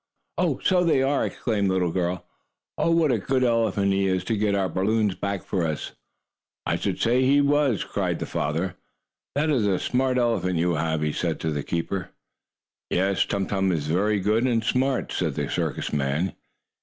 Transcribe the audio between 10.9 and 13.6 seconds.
he said to the keeper. "Yes, Tum